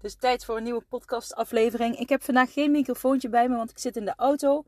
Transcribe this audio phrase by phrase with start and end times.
[0.00, 1.98] Dus tijd voor een nieuwe podcastaflevering.
[1.98, 4.64] Ik heb vandaag geen microfoontje bij me, want ik zit in de auto.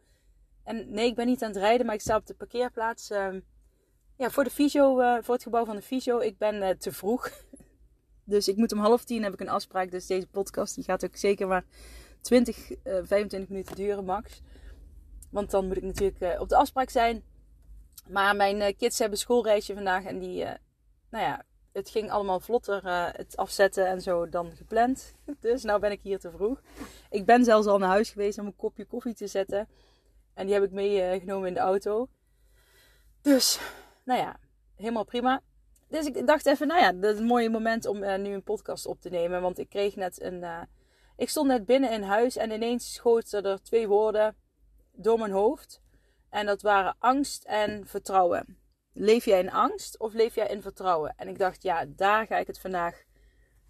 [0.64, 3.28] En nee, ik ben niet aan het rijden, maar ik sta op de parkeerplaats uh,
[4.16, 6.18] ja, voor, de uh, voor het gebouw van de fysio.
[6.18, 7.30] Ik ben uh, te vroeg.
[8.24, 9.90] Dus ik moet om half tien heb ik een afspraak.
[9.90, 11.64] Dus deze podcast die gaat ook zeker maar
[12.20, 14.40] 20, 25 minuten duren max.
[15.30, 17.22] Want dan moet ik natuurlijk op de afspraak zijn.
[18.08, 20.44] Maar mijn kids hebben schoolreisje vandaag en die,
[21.10, 25.14] nou ja, het ging allemaal vlotter, uh, het afzetten en zo, dan gepland.
[25.40, 26.60] Dus nou ben ik hier te vroeg.
[27.10, 29.68] Ik ben zelfs al naar huis geweest om een kopje koffie te zetten.
[30.34, 32.08] En die heb ik meegenomen in de auto.
[33.22, 33.60] Dus,
[34.04, 34.36] nou ja,
[34.76, 35.40] helemaal prima.
[35.88, 38.42] Dus ik dacht even, nou ja, dat is een mooi moment om uh, nu een
[38.42, 39.42] podcast op te nemen.
[39.42, 40.44] Want ik kreeg net een...
[41.16, 44.36] Ik stond net binnen in huis en ineens schoten er twee woorden
[44.92, 45.80] door mijn hoofd.
[46.30, 48.57] En dat waren angst en vertrouwen.
[49.00, 51.14] Leef jij in angst of leef jij in vertrouwen?
[51.16, 53.02] En ik dacht, ja, daar ga ik het vandaag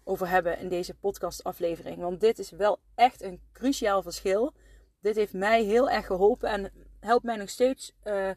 [0.03, 1.97] over hebben in deze podcastaflevering.
[1.97, 4.53] Want dit is wel echt een cruciaal verschil.
[5.01, 7.91] Dit heeft mij heel erg geholpen en helpt mij nog steeds.
[8.03, 8.29] Uh,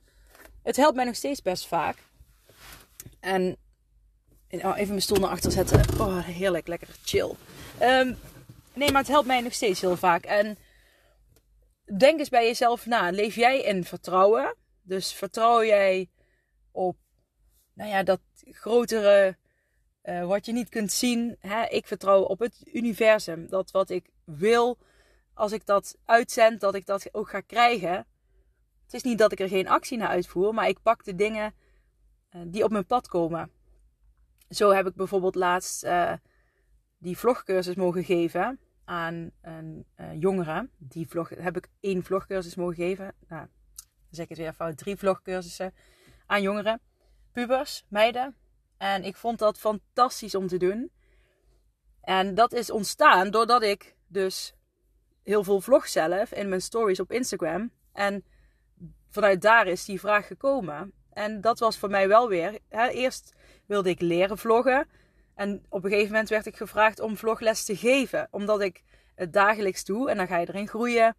[0.62, 1.96] het helpt mij nog steeds best vaak.
[3.20, 3.56] En
[4.50, 6.00] oh, even mijn stoel naar achter zetten.
[6.00, 7.30] Oh, heerlijk, lekker chill.
[7.82, 8.18] Um,
[8.74, 10.24] nee, maar het helpt mij nog steeds heel vaak.
[10.24, 10.58] En
[11.98, 13.10] denk eens bij jezelf na.
[13.10, 14.56] Leef jij in vertrouwen?
[14.82, 16.10] Dus vertrouw jij
[16.72, 16.96] op
[17.72, 19.36] nou ja, dat grotere,
[20.04, 21.36] uh, wat je niet kunt zien.
[21.38, 21.64] Hè?
[21.64, 23.48] Ik vertrouw op het universum.
[23.48, 24.78] Dat wat ik wil,
[25.34, 28.06] als ik dat uitzend, dat ik dat ook ga krijgen.
[28.84, 31.54] Het is niet dat ik er geen actie naar uitvoer, maar ik pak de dingen
[32.36, 33.50] uh, die op mijn pad komen.
[34.48, 36.12] Zo heb ik bijvoorbeeld laatst uh,
[36.98, 39.86] die vlogcursus mogen geven aan een
[40.18, 40.68] jongere.
[40.78, 43.14] Die vlog, heb ik één vlogcursus mogen geven.
[43.28, 43.46] Nou,
[43.86, 44.76] dan zeg ik het weer fout.
[44.76, 45.74] Drie vlogcursussen
[46.32, 46.80] aan jongeren,
[47.32, 48.36] pubers, meiden.
[48.78, 50.90] En ik vond dat fantastisch om te doen.
[52.00, 54.54] En dat is ontstaan doordat ik dus
[55.22, 57.70] heel veel vlog zelf in mijn stories op Instagram.
[57.92, 58.24] En
[59.10, 60.92] vanuit daar is die vraag gekomen.
[61.12, 62.58] En dat was voor mij wel weer.
[62.68, 63.34] Hè, eerst
[63.66, 64.88] wilde ik leren vloggen.
[65.34, 68.28] En op een gegeven moment werd ik gevraagd om vlogles te geven.
[68.30, 68.82] Omdat ik
[69.14, 70.10] het dagelijks doe.
[70.10, 71.16] En dan ga je erin groeien.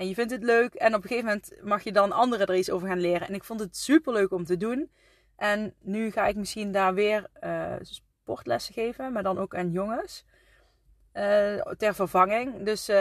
[0.00, 0.74] En je vindt het leuk.
[0.74, 3.28] En op een gegeven moment mag je dan anderen er iets over gaan leren.
[3.28, 4.90] En ik vond het super leuk om te doen.
[5.36, 9.12] En nu ga ik misschien daar weer uh, sportlessen geven.
[9.12, 10.24] Maar dan ook aan jongens.
[11.14, 12.62] Uh, ter vervanging.
[12.62, 12.96] Dus uh,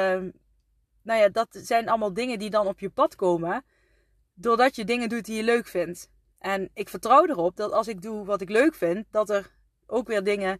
[1.01, 3.63] nou ja, dat zijn allemaal dingen die dan op je pad komen.
[4.33, 6.09] Doordat je dingen doet die je leuk vindt.
[6.39, 9.51] En ik vertrouw erop dat als ik doe wat ik leuk vind, dat er
[9.85, 10.59] ook weer dingen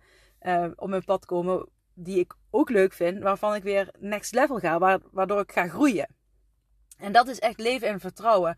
[0.76, 5.00] op mijn pad komen die ik ook leuk vind, waarvan ik weer next level ga,
[5.12, 6.18] waardoor ik ga groeien.
[7.00, 8.58] En dat is echt leven en vertrouwen.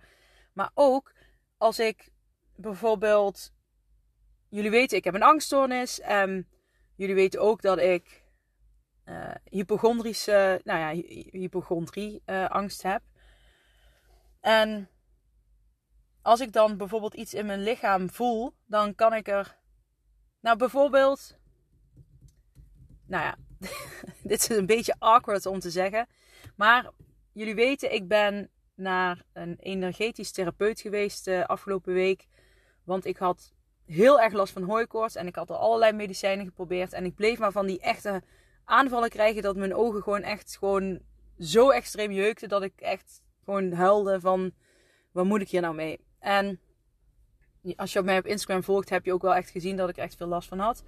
[0.54, 1.14] Maar ook
[1.58, 2.12] als ik
[2.56, 3.52] bijvoorbeeld.
[4.50, 6.00] Jullie weten, ik heb een angststoornis.
[6.00, 6.48] En
[6.96, 8.24] jullie weten ook dat ik
[9.06, 13.02] uh, hypochondrische, nou ja, hypochondrie uh, angst heb.
[14.40, 14.90] En
[16.22, 19.60] als ik dan bijvoorbeeld iets in mijn lichaam voel, dan kan ik er.
[20.40, 21.38] Nou, bijvoorbeeld.
[23.06, 23.36] Nou ja,
[24.24, 26.08] dit is een beetje awkward om te zeggen.
[26.56, 26.92] Maar
[27.34, 32.28] jullie weten, ik ben naar een energetisch therapeut geweest uh, afgelopen week.
[32.84, 33.54] Want ik had
[33.86, 35.16] heel erg last van hooikoorts.
[35.16, 36.94] En ik had al allerlei medicijnen geprobeerd.
[36.94, 38.22] En ik bleef maar van die echte
[38.66, 39.42] aanvallen krijgen.
[39.42, 41.00] Dat mijn ogen gewoon echt gewoon
[41.40, 42.50] zo extreem jeukten.
[42.50, 44.52] Dat ik echt gewoon huilde van...
[45.12, 46.00] Wat moet ik hier nou mee?
[46.20, 46.60] En
[47.76, 50.16] als je mij op Instagram volgt, heb je ook wel echt gezien dat ik echt
[50.16, 50.84] veel last van had.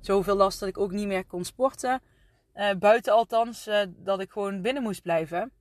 [0.00, 2.02] Zoveel last dat ik ook niet meer kon sporten.
[2.54, 5.52] Uh, buiten althans, uh, dat ik gewoon binnen moest blijven.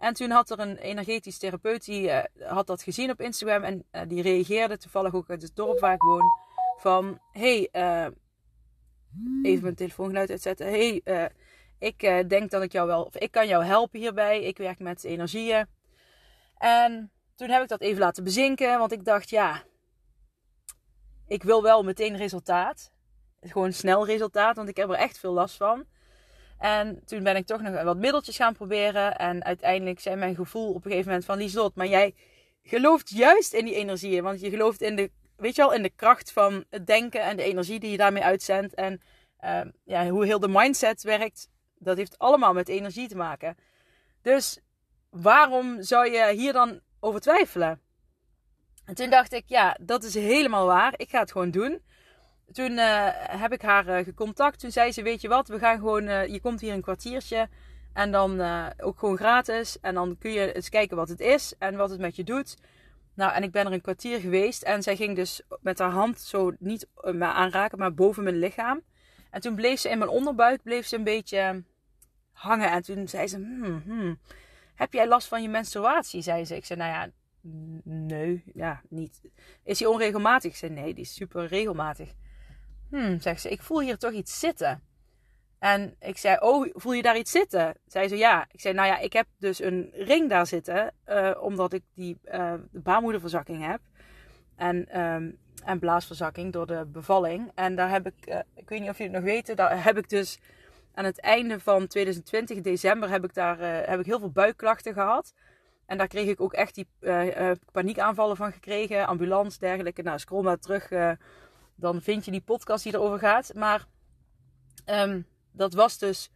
[0.00, 3.84] En toen had er een energetisch therapeut die uh, had dat gezien op Instagram en
[3.92, 6.22] uh, die reageerde toevallig ook uit het dorp waar ik woon
[6.76, 8.06] van hey uh,
[9.42, 10.66] even mijn telefoongeluid uitzetten.
[10.66, 11.02] Hey
[11.78, 14.42] ik denk dat ik jou wel of ik kan jou helpen hierbij.
[14.42, 15.66] Ik werk met energieën.
[16.56, 19.62] En toen heb ik dat even laten bezinken want ik dacht ja
[21.26, 22.92] ik wil wel meteen resultaat.
[23.40, 25.86] Gewoon snel resultaat want ik heb er echt veel last van
[26.60, 29.16] En toen ben ik toch nog wat middeltjes gaan proberen.
[29.16, 32.14] En uiteindelijk zei mijn gevoel op een gegeven moment van Lieslot, maar jij
[32.62, 34.22] gelooft juist in die energieën.
[34.22, 37.36] Want je gelooft in de, weet je wel, in de kracht van het denken en
[37.36, 38.74] de energie die je daarmee uitzendt.
[38.74, 39.00] En
[39.44, 41.48] uh, ja, hoe heel de mindset werkt,
[41.78, 43.56] dat heeft allemaal met energie te maken.
[44.22, 44.58] Dus
[45.10, 47.80] waarom zou je hier dan over twijfelen?
[48.84, 50.92] En toen dacht ik, ja, dat is helemaal waar.
[50.96, 51.82] Ik ga het gewoon doen.
[52.52, 54.60] Toen uh, heb ik haar uh, gecontact.
[54.60, 57.48] Toen zei ze, weet je wat, we gaan gewoon, uh, je komt hier een kwartiertje.
[57.92, 58.40] En dan
[58.80, 59.80] ook gewoon gratis.
[59.80, 62.56] En dan kun je eens kijken wat het is en wat het met je doet.
[63.14, 64.62] Nou, en ik ben er een kwartier geweest.
[64.62, 68.80] En zij ging dus met haar hand zo niet me aanraken, maar boven mijn lichaam.
[69.30, 71.62] En toen bleef ze in mijn onderbuik, bleef ze een beetje
[72.32, 72.70] hangen.
[72.70, 74.18] En toen zei ze, hmm, hmm,
[74.74, 76.22] heb jij last van je menstruatie?
[76.22, 76.56] Zei ze.
[76.56, 77.10] Ik zei, nou ja,
[77.82, 79.20] nee, ja, niet.
[79.64, 80.56] Is die onregelmatig?
[80.56, 82.12] Zei, nee, die is super regelmatig.
[82.90, 84.82] Hmm, zegt ze, ik voel hier toch iets zitten.
[85.58, 87.74] En ik zei, oh, voel je daar iets zitten?
[87.86, 88.46] Zei ze, ja.
[88.52, 92.18] Ik zei, nou ja, ik heb dus een ring daar zitten, uh, omdat ik die
[92.24, 93.80] uh, baarmoederverzakking heb.
[94.56, 97.50] En, um, en blaasverzakking door de bevalling.
[97.54, 99.98] En daar heb ik, uh, ik weet niet of jullie het nog weten, daar heb
[99.98, 100.38] ik dus
[100.94, 103.58] aan het einde van 2020, december, heb ik daar
[103.88, 105.34] heb ik heel veel buikklachten gehad.
[105.86, 106.88] En daar kreeg ik ook echt die
[107.72, 110.02] paniekaanvallen van gekregen, ambulance, dergelijke.
[110.02, 110.88] Nou, scroll maar terug
[111.80, 113.54] dan vind je die podcast die erover gaat.
[113.54, 113.86] Maar
[114.86, 116.30] um, dat was dus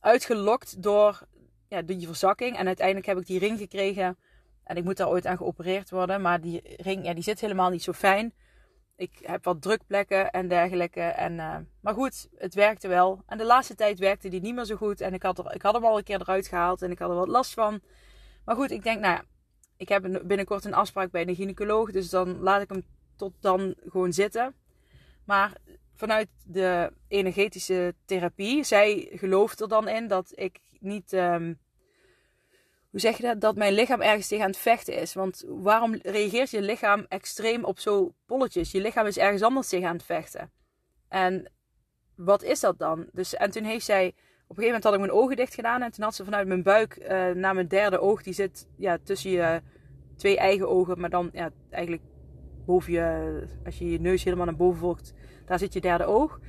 [0.00, 1.26] uitgelokt door
[1.68, 2.56] ja, die verzakking.
[2.56, 4.16] En uiteindelijk heb ik die ring gekregen.
[4.64, 6.20] En ik moet daar ooit aan geopereerd worden.
[6.20, 8.32] Maar die ring ja, die zit helemaal niet zo fijn.
[8.96, 11.00] Ik heb wat drukplekken en dergelijke.
[11.00, 13.22] En, uh, maar goed, het werkte wel.
[13.26, 15.00] En de laatste tijd werkte die niet meer zo goed.
[15.00, 16.82] En ik had, er, ik had hem al een keer eruit gehaald.
[16.82, 17.80] En ik had er wat last van.
[18.44, 19.24] Maar goed, ik denk, nou ja.
[19.76, 21.90] Ik heb binnenkort een afspraak bij de gynaecoloog.
[21.90, 22.84] Dus dan laat ik hem
[23.16, 24.54] tot dan gewoon zitten.
[25.24, 25.52] Maar
[25.94, 31.12] vanuit de energetische therapie, zij gelooft er dan in dat ik niet.
[31.12, 31.58] Um,
[32.90, 33.40] hoe zeg je dat?
[33.40, 35.14] Dat mijn lichaam ergens tegen aan het vechten is.
[35.14, 38.70] Want waarom reageert je lichaam extreem op zo polletjes?
[38.70, 40.50] Je lichaam is ergens anders tegen aan het vechten.
[41.08, 41.52] En
[42.16, 43.06] wat is dat dan?
[43.12, 44.06] Dus, en toen heeft zij.
[44.46, 45.82] Op een gegeven moment had ik mijn ogen dicht gedaan.
[45.82, 48.22] En toen had ze vanuit mijn buik uh, naar mijn derde oog.
[48.22, 49.62] Die zit ja, tussen je
[50.16, 51.00] twee eigen ogen.
[51.00, 52.02] Maar dan ja, eigenlijk
[52.64, 55.12] boven als je je neus helemaal naar boven volgt,
[55.44, 56.40] daar zit je derde oog.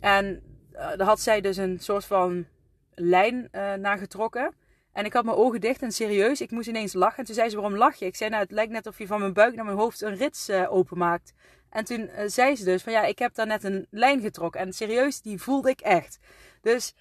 [0.00, 0.42] En
[0.72, 2.46] uh, daar had zij dus een soort van
[2.94, 4.54] lijn uh, naar getrokken.
[4.92, 7.18] En ik had mijn ogen dicht en serieus, ik moest ineens lachen.
[7.18, 8.06] En toen zei ze, waarom lach je?
[8.06, 10.16] Ik zei, nou, het lijkt net of je van mijn buik naar mijn hoofd een
[10.16, 11.32] rits uh, openmaakt.
[11.70, 14.60] En toen zei ze dus van, ja, ik heb daar net een lijn getrokken.
[14.60, 16.18] En serieus, die voelde ik echt.
[16.60, 16.94] Dus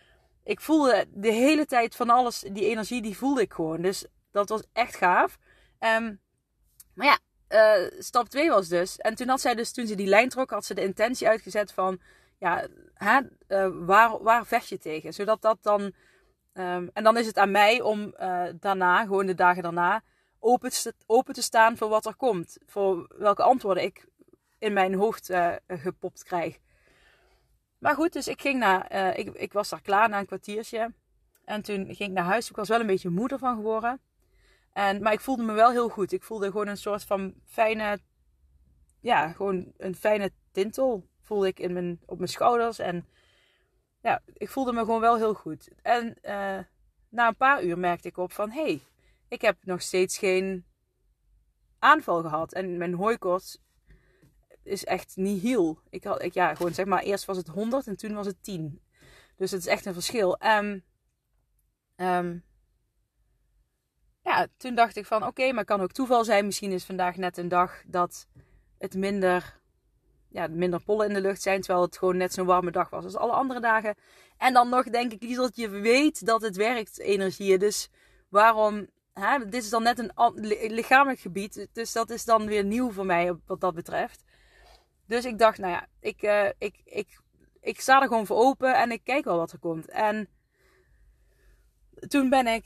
[0.43, 3.81] ik voelde de hele tijd van alles, die energie, die voelde ik gewoon.
[3.81, 5.37] Dus dat was echt gaaf.
[5.79, 6.19] Um,
[6.93, 7.19] maar ja,
[7.49, 8.97] uh, stap 2 was dus.
[8.97, 11.71] En toen had zij dus, toen ze die lijn trok, had ze de intentie uitgezet
[11.71, 11.99] van.
[12.39, 15.13] Ja, hè, uh, waar, waar vecht je tegen?
[15.13, 15.81] Zodat dat dan.
[16.53, 20.03] Um, en dan is het aan mij om uh, daarna, gewoon de dagen daarna,
[20.39, 22.57] open te, open te staan voor wat er komt.
[22.65, 24.05] Voor welke antwoorden ik
[24.59, 25.31] in mijn hoofd
[25.67, 26.57] gepopt krijg.
[27.77, 29.17] Maar goed, dus ik ging naar.
[29.17, 30.93] ik, ik was daar klaar na een kwartiertje.
[31.45, 32.49] En toen ging ik naar huis.
[32.49, 34.01] Ik was wel een beetje moeder van geworden.
[34.77, 36.11] En, maar ik voelde me wel heel goed.
[36.11, 37.99] Ik voelde gewoon een soort van fijne,
[38.99, 42.79] ja, gewoon een fijne tintel voelde ik in mijn, op mijn schouders.
[42.79, 43.07] En
[44.01, 45.69] ja, ik voelde me gewoon wel heel goed.
[45.81, 46.59] En uh,
[47.09, 48.81] na een paar uur merkte ik op van, hé, hey,
[49.27, 50.65] ik heb nog steeds geen
[51.79, 52.53] aanval gehad.
[52.53, 53.61] En mijn hooikoorts
[54.63, 55.79] is echt niet heel.
[55.89, 58.43] Ik had, ik, ja, gewoon zeg maar, eerst was het 100 en toen was het
[58.43, 58.81] 10.
[59.35, 60.41] Dus het is echt een verschil.
[60.41, 60.83] Um,
[61.95, 62.45] um,
[64.27, 66.45] ja, toen dacht ik van oké, maar kan ook toeval zijn.
[66.45, 68.27] Misschien is vandaag net een dag dat
[68.77, 69.59] het minder,
[70.29, 71.61] ja, minder pollen in de lucht zijn.
[71.61, 73.95] Terwijl het gewoon net zo'n warme dag was als alle andere dagen.
[74.37, 77.59] En dan nog denk ik, dat je weet dat het werkt, energieën.
[77.59, 77.89] Dus
[78.29, 80.11] waarom, hè, dit is dan net een
[80.73, 81.67] lichamelijk gebied.
[81.73, 84.23] Dus dat is dan weer nieuw voor mij wat dat betreft.
[85.05, 87.19] Dus ik dacht, nou ja, ik, uh, ik, ik,
[87.61, 89.89] ik sta er gewoon voor open en ik kijk wel wat er komt.
[89.89, 90.29] En
[92.07, 92.65] toen ben ik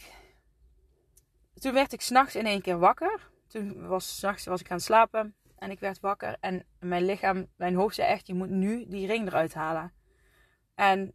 [1.62, 3.30] toen werd ik s'nachts in één keer wakker.
[3.48, 6.38] Toen was s'nachts was ik aan het slapen en ik werd wakker.
[6.40, 9.94] En mijn lichaam, mijn hoofd zei echt, je moet nu die ring eruit halen.
[10.76, 11.14] En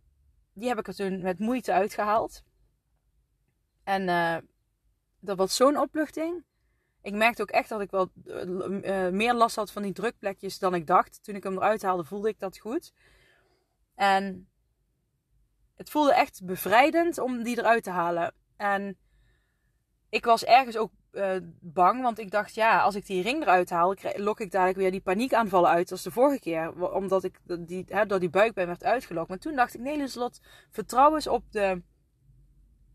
[0.52, 2.42] die heb ik er toen met moeite uitgehaald.
[3.84, 4.36] En uh,
[5.20, 6.44] dat was zo'n opluchting.
[7.02, 10.74] Ik merkte ook echt dat ik wel uh, meer last had van die drukplekjes dan
[10.74, 11.22] ik dacht.
[11.22, 12.92] Toen ik hem eruit haalde, voelde ik dat goed.
[13.94, 14.48] En
[15.74, 18.34] het voelde echt bevrijdend om die eruit te halen.
[18.56, 18.98] En
[20.08, 22.02] ik was ergens ook uh, bang.
[22.02, 25.00] Want ik dacht, ja, als ik die ring eruit haal, lok ik dadelijk weer die
[25.00, 26.92] paniekaanvallen uit als de vorige keer.
[26.92, 29.28] Omdat ik die, hè, door die buikpijn werd uitgelokt.
[29.28, 31.82] Maar toen dacht ik, nee, Lieslot, vertrouw eens op de,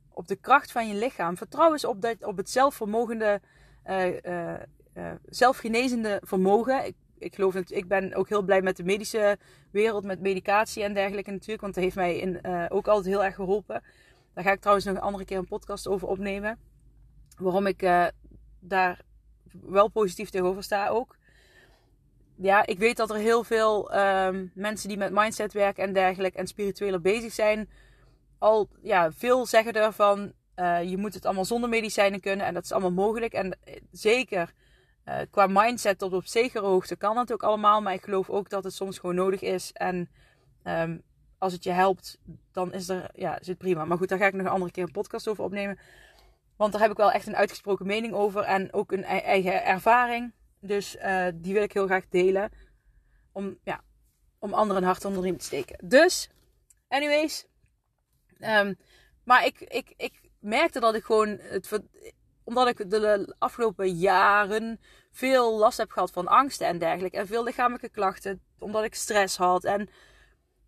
[0.10, 1.38] op de kracht van je lichaam.
[1.38, 3.41] Vertrouw eens op, dat, op het zelfvermogende,
[3.86, 4.08] uh,
[5.25, 6.86] zelfgenezende vermogen.
[6.86, 9.38] Ik, ik geloof het, ik ben ook heel blij met de medische
[9.72, 11.62] wereld, met medicatie en dergelijke natuurlijk.
[11.62, 13.84] Want dat heeft mij in, ook altijd heel erg geholpen.
[14.34, 16.60] Daar ga ik trouwens nog een andere keer een podcast over opnemen.
[17.41, 18.07] Waarom ik uh,
[18.60, 19.01] daar
[19.62, 21.17] wel positief tegenover sta ook.
[22.36, 26.38] Ja, ik weet dat er heel veel um, mensen die met mindset werken en dergelijke
[26.38, 27.69] en spiritueler bezig zijn,
[28.39, 30.33] al ja, veel zeggen ervan.
[30.55, 33.33] Uh, je moet het allemaal zonder medicijnen kunnen en dat is allemaal mogelijk.
[33.33, 34.53] En uh, zeker
[35.29, 37.81] qua mindset tot op zekere hoogte kan dat ook allemaal.
[37.81, 39.71] Maar ik geloof ook dat het soms gewoon nodig is.
[39.71, 40.10] En
[40.63, 41.01] um,
[41.38, 42.17] als het je helpt,
[42.51, 43.86] dan is, er, ja, is het prima.
[43.86, 45.79] Maar goed, daar ga ik nog een andere keer een podcast over opnemen.
[46.62, 48.44] Want daar heb ik wel echt een uitgesproken mening over.
[48.44, 50.34] En ook een eigen ervaring.
[50.60, 52.51] Dus uh, die wil ik heel graag delen.
[53.32, 53.82] Om, ja,
[54.39, 55.88] om anderen een hart onder de riem te steken.
[55.88, 56.30] Dus,
[56.88, 57.48] anyways.
[58.39, 58.77] Um,
[59.24, 61.27] maar ik, ik, ik merkte dat ik gewoon...
[61.27, 61.82] Het,
[62.44, 64.80] omdat ik de afgelopen jaren
[65.12, 67.18] veel last heb gehad van angsten en dergelijke.
[67.18, 68.41] En veel lichamelijke klachten.
[68.60, 69.63] Omdat ik stress had.
[69.63, 69.89] En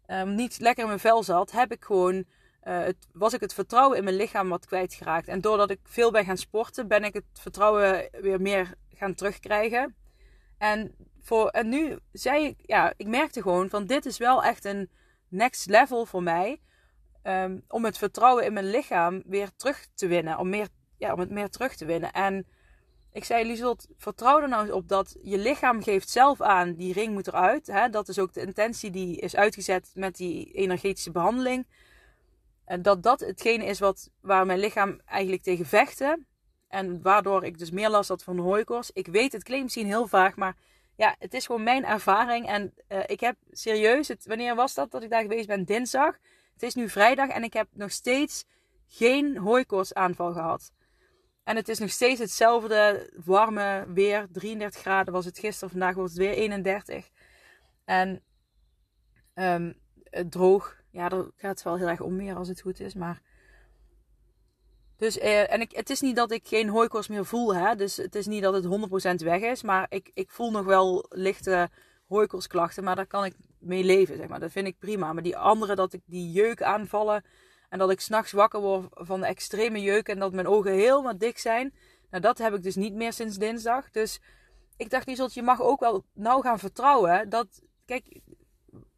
[0.07, 1.51] um, niet lekker in mijn vel zat.
[1.51, 2.25] Heb ik gewoon
[2.67, 5.27] uh, het, was ik het vertrouwen in mijn lichaam wat kwijtgeraakt.
[5.27, 9.95] En doordat ik veel ben gaan sporten, ben ik het vertrouwen weer meer gaan terugkrijgen.
[10.57, 14.65] En, voor, en nu zei ik, ja, ik merkte gewoon van dit is wel echt
[14.65, 14.89] een
[15.27, 16.61] next level voor mij.
[17.23, 20.37] Um, om het vertrouwen in mijn lichaam weer terug te winnen.
[20.37, 20.67] Om, meer,
[20.97, 22.11] ja, om het meer terug te winnen.
[22.11, 22.47] En
[23.11, 26.93] ik zei, Lieselt, vertrouw er nou eens op dat je lichaam geeft zelf aan, die
[26.93, 27.67] ring moet eruit.
[27.67, 27.89] Hè?
[27.89, 31.67] Dat is ook de intentie die is uitgezet met die energetische behandeling.
[32.81, 36.25] Dat dat hetgene is wat, waar mijn lichaam eigenlijk tegen vechtte.
[36.67, 38.91] En waardoor ik dus meer last had van de hooikoorts.
[38.93, 40.55] Ik weet, het klinkt misschien heel vaag, maar
[40.95, 42.47] ja, het is gewoon mijn ervaring.
[42.47, 45.63] En uh, ik heb serieus, het, wanneer was dat dat ik daar geweest ben?
[45.63, 46.17] Dinsdag.
[46.53, 48.45] Het is nu vrijdag en ik heb nog steeds
[48.87, 50.71] geen hooikoortsaanval gehad.
[51.43, 54.27] En het is nog steeds hetzelfde warme weer.
[54.31, 57.09] 33 graden was het gisteren, vandaag wordt het weer 31.
[57.85, 58.23] En
[59.33, 59.79] um,
[60.29, 62.93] droog ja, daar gaat het wel heel erg om meer als het goed is.
[62.93, 63.21] Maar.
[64.97, 67.55] Dus, eh, en ik, het is niet dat ik geen hooikoorts meer voel.
[67.55, 67.75] Hè?
[67.75, 69.63] Dus het is niet dat het 100% weg is.
[69.63, 71.69] Maar ik, ik voel nog wel lichte
[72.07, 72.83] hooikoortsklachten.
[72.83, 74.39] Maar daar kan ik mee leven, zeg maar.
[74.39, 75.13] Dat vind ik prima.
[75.13, 77.23] Maar die andere, dat ik die jeuk aanvallen.
[77.69, 80.07] En dat ik s'nachts wakker word van de extreme jeuk.
[80.07, 81.73] En dat mijn ogen helemaal dik zijn.
[82.09, 83.91] Nou, dat heb ik dus niet meer sinds dinsdag.
[83.91, 84.19] Dus
[84.77, 87.29] ik dacht, Lieselt, je mag ook wel nou gaan vertrouwen.
[87.29, 88.19] Dat, kijk,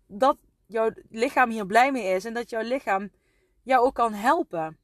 [0.08, 0.38] dat
[0.68, 3.12] jouw lichaam hier blij mee is en dat jouw lichaam
[3.64, 4.78] jou ook kan helpen.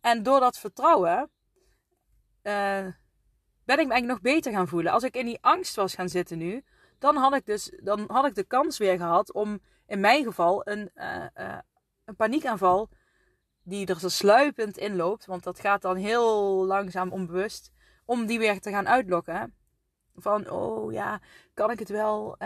[0.00, 1.30] En door dat vertrouwen
[2.42, 2.86] uh,
[3.64, 4.92] ben ik me eigenlijk nog beter gaan voelen.
[4.92, 6.64] Als ik in die angst was gaan zitten nu,
[6.98, 10.68] dan had ik dus dan had ik de kans weer gehad om in mijn geval
[10.68, 11.58] een, uh,
[12.04, 12.88] een paniekaanval
[13.62, 17.72] die er zo sluipend in loopt, want dat gaat dan heel langzaam onbewust,
[18.04, 19.54] om die weer te gaan uitlokken.
[20.14, 21.20] Van, oh ja,
[21.54, 22.36] kan ik het wel?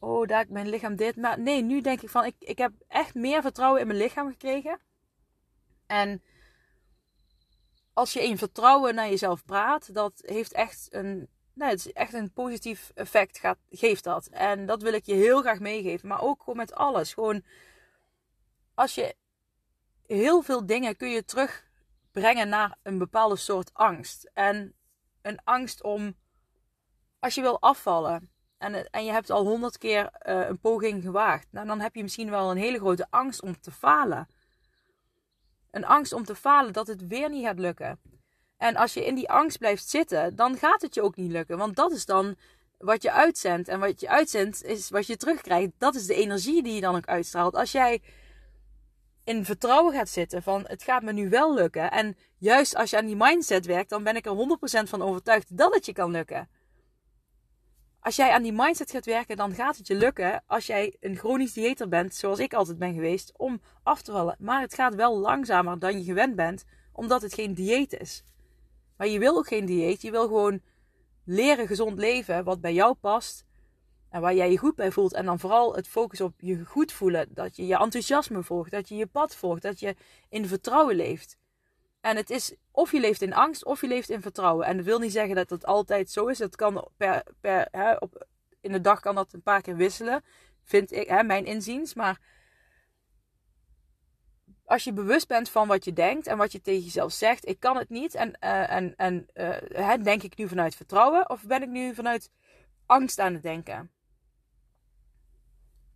[0.00, 1.16] Oh, daar mijn lichaam dit.
[1.16, 4.30] Maar nee, nu denk ik van, ik, ik heb echt meer vertrouwen in mijn lichaam
[4.30, 4.80] gekregen.
[5.86, 6.22] En
[7.92, 12.12] als je in vertrouwen naar jezelf praat, dat heeft echt een, nou, het is echt
[12.12, 14.26] een positief effect, gaat, geeft dat.
[14.26, 16.08] En dat wil ik je heel graag meegeven.
[16.08, 17.14] Maar ook gewoon met alles.
[17.14, 17.44] Gewoon,
[18.74, 19.16] als je
[20.06, 24.30] heel veel dingen kun je terugbrengen naar een bepaalde soort angst.
[24.34, 24.74] En
[25.22, 26.16] een angst om,
[27.18, 28.30] als je wil afvallen
[28.60, 32.02] en, en je hebt al honderd keer uh, een poging gewaagd, nou, dan heb je
[32.02, 34.28] misschien wel een hele grote angst om te falen.
[35.70, 38.00] Een angst om te falen dat het weer niet gaat lukken.
[38.56, 41.58] En als je in die angst blijft zitten, dan gaat het je ook niet lukken.
[41.58, 42.36] Want dat is dan
[42.78, 43.68] wat je uitzendt.
[43.68, 45.70] En wat je uitzendt is wat je terugkrijgt.
[45.78, 47.54] Dat is de energie die je dan ook uitstraalt.
[47.54, 48.02] Als jij
[49.24, 51.90] in vertrouwen gaat zitten van het gaat me nu wel lukken.
[51.90, 55.56] En juist als je aan die mindset werkt, dan ben ik er 100% van overtuigd
[55.56, 56.48] dat het je kan lukken
[58.00, 61.16] als jij aan die mindset gaat werken, dan gaat het je lukken als jij een
[61.16, 64.36] chronisch dieeter bent, zoals ik altijd ben geweest, om af te vallen.
[64.38, 68.24] Maar het gaat wel langzamer dan je gewend bent, omdat het geen dieet is.
[68.96, 70.60] Maar je wil ook geen dieet, je wil gewoon
[71.24, 73.44] leren gezond leven, wat bij jou past
[74.10, 75.12] en waar jij je goed bij voelt.
[75.12, 78.88] En dan vooral het focus op je goed voelen, dat je je enthousiasme volgt, dat
[78.88, 79.96] je je pad volgt, dat je
[80.28, 81.38] in vertrouwen leeft.
[82.00, 84.66] En het is of je leeft in angst of je leeft in vertrouwen.
[84.66, 86.38] En dat wil niet zeggen dat het altijd zo is.
[86.38, 88.26] Het kan per, per, hè, op,
[88.60, 90.24] in de dag kan dat een paar keer wisselen,
[90.64, 91.94] vind ik, hè, mijn inziens.
[91.94, 92.20] Maar
[94.64, 97.60] als je bewust bent van wat je denkt en wat je tegen jezelf zegt, ik
[97.60, 98.14] kan het niet.
[98.14, 102.30] En, uh, en, en uh, denk ik nu vanuit vertrouwen of ben ik nu vanuit
[102.86, 103.90] angst aan het denken?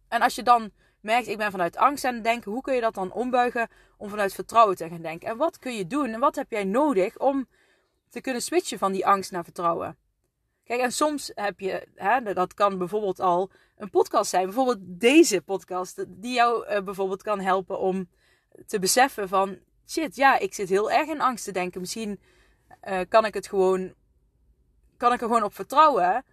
[0.09, 0.73] En als je dan
[1.05, 4.09] merkt, ik ben vanuit angst aan het denken, hoe kun je dat dan ombuigen om
[4.09, 5.29] vanuit vertrouwen te gaan denken?
[5.29, 7.49] En wat kun je doen en wat heb jij nodig om
[8.09, 9.97] te kunnen switchen van die angst naar vertrouwen?
[10.65, 15.43] Kijk, en soms heb je, hè, dat kan bijvoorbeeld al een podcast zijn, bijvoorbeeld deze
[15.43, 18.09] podcast, die jou uh, bijvoorbeeld kan helpen om
[18.67, 19.59] te beseffen van,
[19.89, 21.81] shit, ja, ik zit heel erg in angst te denken.
[21.81, 22.21] Misschien
[22.89, 23.95] uh, kan ik het gewoon,
[24.97, 26.25] kan ik er gewoon op vertrouwen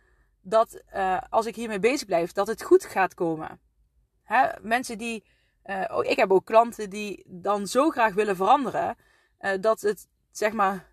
[0.41, 3.59] dat uh, als ik hiermee bezig blijf, dat het goed gaat komen.
[4.61, 5.23] Mensen die,
[5.87, 8.95] oh, ik heb ook klanten die dan zo graag willen veranderen,
[9.59, 10.91] dat het zeg maar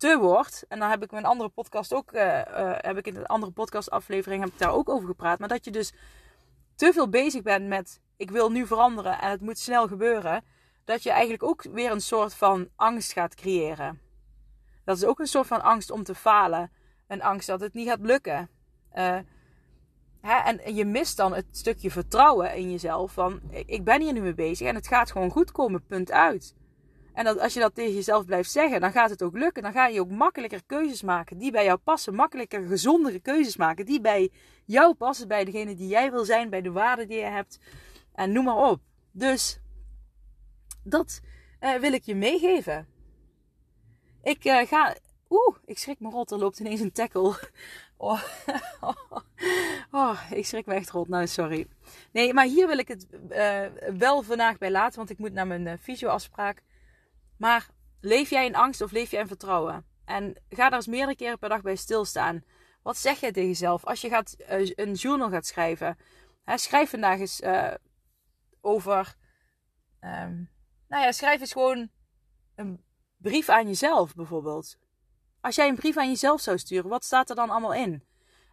[0.00, 0.64] te wordt.
[0.68, 2.40] En dan heb ik mijn andere podcast ook, uh,
[2.76, 5.38] heb ik in een andere podcastaflevering heb ik daar ook over gepraat.
[5.38, 5.92] Maar dat je dus
[6.74, 10.44] te veel bezig bent met ik wil nu veranderen en het moet snel gebeuren.
[10.84, 14.00] Dat je eigenlijk ook weer een soort van angst gaat creëren.
[14.84, 16.72] Dat is ook een soort van angst om te falen.
[17.06, 18.50] Een angst dat het niet gaat lukken.
[20.20, 23.12] En je mist dan het stukje vertrouwen in jezelf.
[23.12, 26.54] Van ik ben hier nu mee bezig en het gaat gewoon goed komen, punt uit.
[27.12, 29.62] En dat, als je dat tegen jezelf blijft zeggen, dan gaat het ook lukken.
[29.62, 32.14] Dan ga je ook makkelijker keuzes maken die bij jou passen.
[32.14, 34.30] Makkelijker, gezondere keuzes maken die bij
[34.64, 35.28] jou passen.
[35.28, 37.58] Bij degene die jij wil zijn, bij de waarden die je hebt.
[38.14, 38.80] En noem maar op.
[39.12, 39.60] Dus
[40.84, 41.20] dat
[41.60, 42.88] uh, wil ik je meegeven.
[44.22, 44.96] Ik uh, ga.
[45.28, 46.30] Oeh, ik schrik me rot.
[46.30, 47.34] Er loopt ineens een tackle.
[48.00, 48.22] Oh.
[49.90, 51.08] oh, ik schrik me echt rot.
[51.08, 51.66] Nou, sorry.
[52.12, 53.66] Nee, maar hier wil ik het uh,
[53.98, 54.96] wel vandaag bij laten.
[54.96, 56.62] Want ik moet naar mijn fysioafspraak.
[57.36, 57.68] Maar
[58.00, 59.84] leef jij in angst of leef jij in vertrouwen?
[60.04, 62.44] En ga daar eens meerdere keren per dag bij stilstaan.
[62.82, 65.98] Wat zeg jij tegen jezelf als je gaat, uh, een journal gaat schrijven?
[66.44, 67.74] Hè, schrijf vandaag eens uh,
[68.60, 69.16] over.
[70.00, 70.50] Um,
[70.88, 71.90] nou ja, schrijf eens gewoon
[72.54, 72.84] een
[73.16, 74.78] brief aan jezelf bijvoorbeeld.
[75.40, 78.04] Als jij een brief aan jezelf zou sturen, wat staat er dan allemaal in?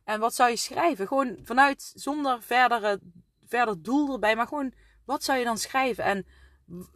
[0.03, 1.07] En wat zou je schrijven?
[1.07, 2.99] Gewoon vanuit, zonder verdere,
[3.47, 4.73] verder doel erbij, maar gewoon,
[5.05, 6.03] wat zou je dan schrijven?
[6.03, 6.25] En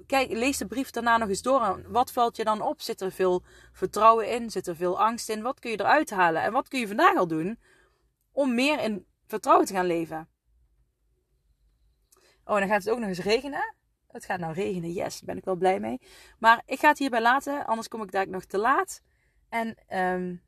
[0.05, 1.81] kijk, lees de brief daarna nog eens door.
[1.87, 2.81] wat valt je dan op?
[2.81, 4.49] Zit er veel vertrouwen in?
[4.49, 5.41] Zit er veel angst in?
[5.41, 6.41] Wat kun je eruit halen?
[6.41, 7.59] En wat kun je vandaag al doen
[8.31, 10.29] om meer in vertrouwen te gaan leven?
[12.45, 13.75] Oh, dan gaat het ook nog eens regenen.
[14.07, 16.01] Het gaat nou regenen, yes, daar ben ik wel blij mee.
[16.39, 19.01] Maar ik ga het hierbij laten, anders kom ik daar nog te laat.
[19.51, 20.41] En um,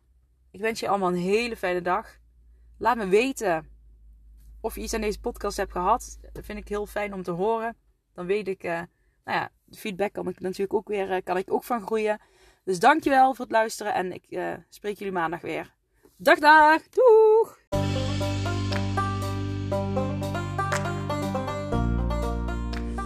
[0.52, 2.18] ik wens je allemaal een hele fijne dag.
[2.78, 3.70] Laat me weten
[4.62, 6.20] of je iets aan deze podcast hebt gehad.
[6.34, 7.76] Dat vind ik heel fijn om te horen.
[8.14, 8.72] Dan weet ik, uh,
[9.24, 12.22] nou ja, de feedback kan ik natuurlijk ook weer, eh, kan ik ook van groeien.
[12.64, 15.74] Dus dankjewel voor het luisteren en ik uh, spreek jullie maandag weer.
[16.18, 17.33] Dag dag, doeg!